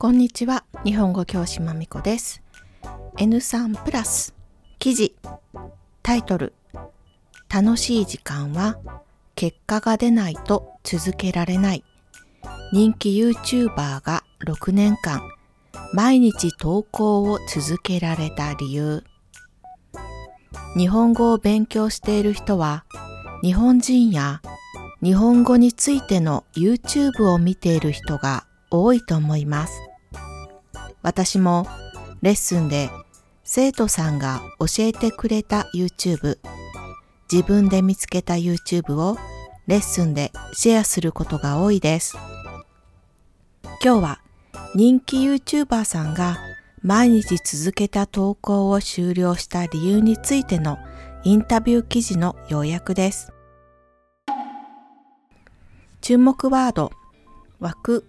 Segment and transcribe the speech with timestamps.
[0.00, 0.64] こんにちは。
[0.82, 2.42] 日本語教師まみこです。
[3.18, 4.34] N3 プラス。
[4.78, 5.14] 記事。
[6.02, 6.54] タイトル。
[7.54, 8.78] 楽しい時間は
[9.34, 11.84] 結果が出ないと続けられない。
[12.72, 15.20] 人気 YouTuber が6年間
[15.92, 19.04] 毎日投稿を続けられた理由。
[20.78, 22.86] 日本語を勉強している人は
[23.42, 24.40] 日本人や
[25.02, 29.89] 日本語についての YouTube を見ている人が多いと思います。
[31.02, 31.66] 私も
[32.22, 32.90] レッスンで
[33.44, 36.38] 生徒さんが教えてくれた YouTube、
[37.30, 39.16] 自分で見つけた YouTube を
[39.66, 42.16] レッスンでシェアすることが多いです。
[43.82, 44.20] 今日は
[44.74, 46.38] 人気 YouTuber さんが
[46.82, 50.78] 毎日続けた投稿を終了した理由についての
[51.24, 53.32] インタビュー記事の要約です。
[56.00, 56.92] 注目ワード、
[57.58, 58.06] 枠。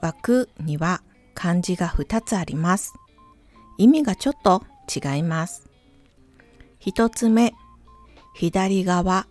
[0.00, 1.02] 枠には
[1.40, 2.92] 漢字が2つあります。
[3.78, 4.62] 意味がちょっと
[4.94, 5.70] 違います。
[6.80, 7.54] 1つ目、
[8.34, 9.26] 左側、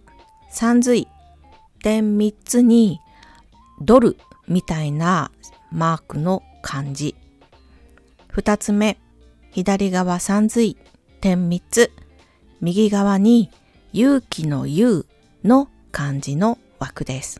[0.49, 1.07] 三髄、
[1.83, 2.99] 点3つに
[3.79, 5.29] ドルみたいな
[5.71, 7.15] マークの漢字。
[8.33, 8.97] 2つ目、
[9.51, 10.77] 左側三髄、
[11.21, 11.91] 点3つ、
[12.59, 13.51] 右側に
[13.93, 15.05] 勇気の勇
[15.43, 17.39] の漢字の枠です。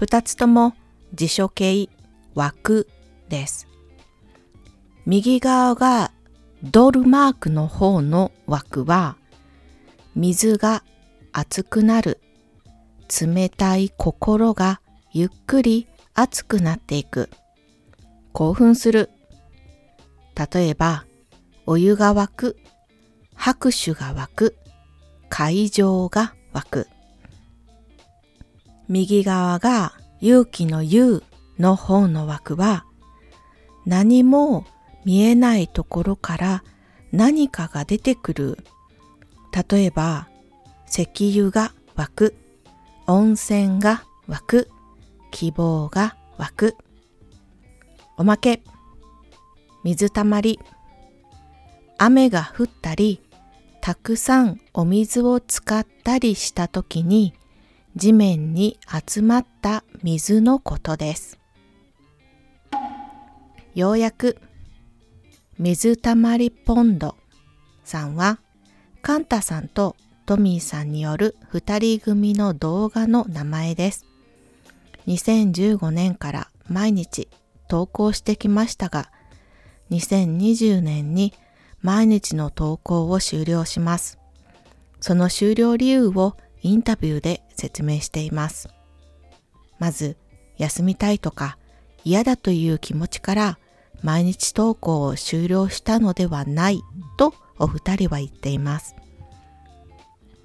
[0.00, 0.74] 2つとも
[1.14, 1.88] 辞書形
[2.34, 2.88] 枠
[3.32, 3.66] です。
[5.06, 6.12] 右側が
[6.62, 9.16] ドルマークの方の枠は
[10.14, 10.84] 水が
[11.32, 12.20] 熱くなる
[13.08, 14.80] 冷たい心が
[15.12, 17.30] ゆっくり熱くなっていく。
[18.32, 19.10] 興奮する。
[20.52, 21.04] 例えば
[21.66, 22.56] お湯が沸く。
[23.34, 24.56] 拍手が湧く。
[25.30, 26.88] 会場が湧く。
[28.88, 31.22] 右側が勇気の勇
[31.58, 32.84] の方の枠は
[33.86, 34.64] 何も
[35.04, 36.64] 見えないところから
[37.10, 38.58] 何かが出てくる。
[39.70, 40.28] 例えば
[40.88, 42.34] 石油が湧く、
[43.06, 44.70] 温泉が湧く、
[45.30, 46.76] 希望が湧く。
[48.16, 48.62] おまけ、
[49.84, 50.60] 水たまり、
[51.98, 53.20] 雨が降ったり、
[53.80, 57.34] たくさんお水を使ったりしたときに
[57.96, 61.41] 地面に集まった水のことです。
[63.74, 64.38] ようやく
[65.58, 67.16] 水たまりポンド
[67.84, 68.38] さんは
[69.00, 69.96] カンタさんと
[70.26, 74.06] トミーさんによる二人組の動画の名前です。
[75.06, 77.28] 2015年から毎日
[77.66, 79.10] 投稿してきましたが、
[79.90, 81.32] 2020年に
[81.80, 84.18] 毎日の投稿を終了します。
[85.00, 88.68] その終了理由をインタビューで説明しています。
[89.78, 90.16] まず、
[90.58, 91.58] 休みたいとか
[92.04, 93.58] 嫌だという気持ちから
[94.02, 96.82] 毎日投稿を終了したのではない
[97.16, 98.94] とお二人は言っています。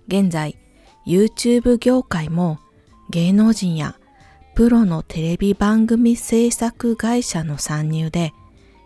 [0.08, 0.58] 現在、
[1.06, 2.60] YouTube 業界も
[3.10, 3.98] 芸能人や
[4.56, 8.34] プロのテレビ番組制作会社の参入で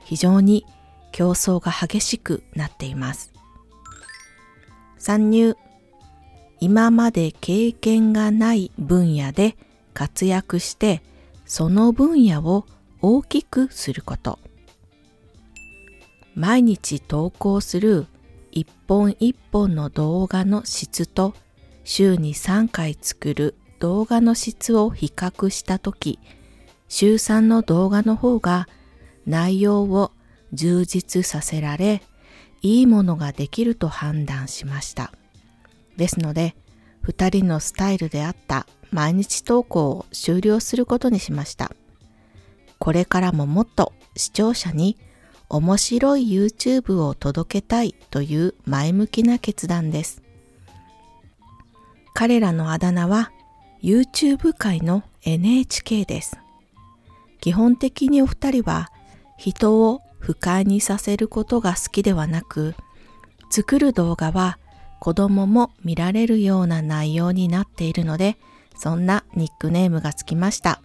[0.04, 0.66] 非常に
[1.12, 3.32] 競争が激しくなっています。
[4.98, 5.58] 参入
[6.60, 9.58] 今まで経験がない分野で
[9.94, 11.02] 活躍して
[11.46, 12.66] その分野を
[13.02, 14.38] 大きくすること
[16.36, 18.08] 毎日投稿する
[18.52, 21.34] 一本一本の動画の質と
[21.84, 26.20] 週に3回作る動画の質を比較したとき
[26.88, 28.68] 週3の動画の方が
[29.26, 30.12] 内容を
[30.54, 32.02] 充実させられ
[32.62, 35.12] いいものができると判断しました。
[35.98, 36.56] ですので、
[37.08, 41.72] 2人のスタイルであった毎日投稿を終了することにしました。
[42.78, 44.98] これからももっと視聴者に
[45.54, 50.24] 面白い YouTube を届けたいという前向きな決断です。
[52.14, 53.34] 彼らのあだ名は
[53.84, 56.38] YouTube 界の NHK です。
[57.42, 58.92] 基本的にお二人は
[59.38, 62.74] 人を不快にさせることが好きではなく、
[63.50, 64.58] 作る動画は
[65.02, 68.38] 子供も見られるような内容になっているので、
[68.78, 70.82] そんなニックネームがつきました。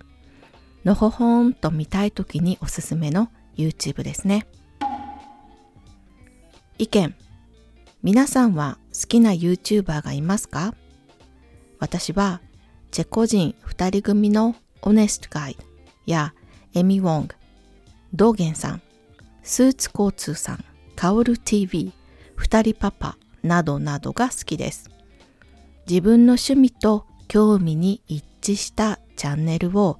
[0.85, 4.45] のほほんと見たい時におすすめの YouTube ですね。
[6.79, 7.15] 意見。
[8.03, 10.75] 皆さんは好きな YouTuber がいますか？
[11.79, 12.43] 私は
[12.91, 15.57] チェコ人二人組のオネストガイ
[16.05, 16.35] や
[16.75, 17.35] エミ・ウォング、
[18.13, 18.83] ドーゲンさん、
[19.43, 20.65] スーツ交通さん、
[20.95, 21.93] カオル TV、
[22.37, 24.91] 二人パパなどなどが好きです。
[25.89, 29.99] 自分の趣味と興味に一致したチャンネルを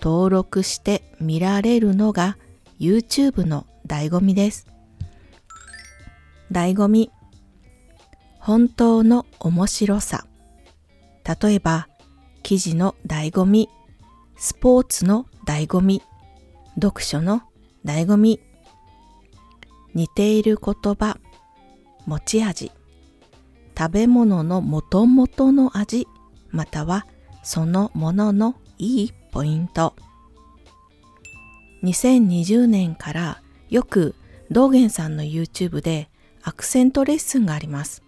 [0.00, 2.38] 登録して見られるのが
[2.78, 4.66] YouTube の醍醐味です。
[6.52, 7.10] 醍醐味。
[8.38, 10.26] 本当の面白さ。
[11.40, 11.88] 例えば、
[12.42, 13.68] 記事の醍醐味、
[14.36, 16.02] スポーツの醍醐味、
[16.74, 17.42] 読書の
[17.84, 18.40] 醍醐味。
[19.94, 21.18] 似ている言葉、
[22.06, 22.70] 持ち味。
[23.78, 26.06] 食べ物の元々の味、
[26.50, 27.06] または
[27.42, 29.94] そのもののいいポイント。
[31.82, 34.14] 2020年からよく
[34.50, 36.10] 道元さんの YouTube で
[36.42, 38.02] アクセントレッスンがあります。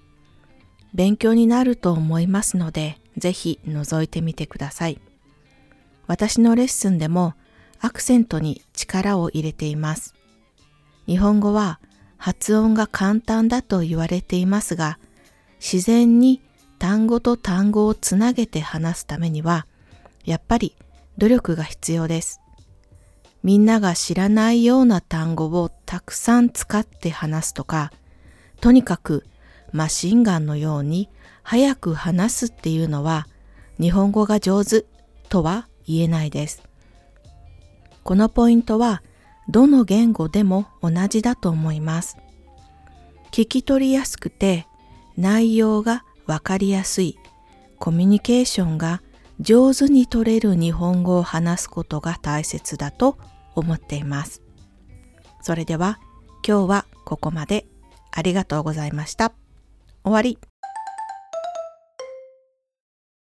[0.93, 5.01] 勉強になると思いますので、ぜひ覗いてみてください。
[6.07, 7.35] 私のレッスンでも
[7.81, 10.15] アクセントに力を入れています。
[11.07, 11.81] 日本語は
[12.17, 14.99] 発音が簡単だと言われていますが、
[15.61, 16.43] 自然に
[16.79, 19.67] 単語と単語をつなげて話すためには、
[20.25, 20.77] やっぱり
[21.19, 22.41] 努力が必要です。
[23.43, 27.93] みんなが知らないような単語をたくさん使って話すとか、
[28.65, 29.27] とにかく
[29.73, 31.11] マシンガンのように
[31.43, 33.27] 早く話すっていうのは
[33.79, 34.87] 日本語が上手
[35.29, 36.63] とは言えないです。
[38.05, 39.03] このポイントは
[39.51, 42.17] どの言語でも同じだと思います。
[43.33, 44.67] 聞き取りやすくて
[45.19, 47.19] 内容がわかりやすい
[47.79, 49.03] コミュニケーションが
[49.41, 53.19] 上手に取れる日本語を話すことが大切だと
[53.55, 54.41] 思っています。
[55.43, 55.99] それでは
[56.49, 57.67] 今日はここまで
[58.17, 59.33] ありがとうございました。
[60.05, 60.39] 終わり。